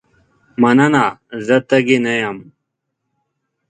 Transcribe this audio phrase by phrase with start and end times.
[0.61, 1.05] مننه
[1.45, 2.37] زه تږې نه یم.